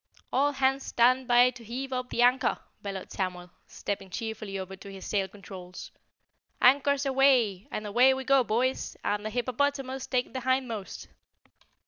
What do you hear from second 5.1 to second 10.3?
controls. "Anchors aweigh! and away we go, boys, and the hippopotamus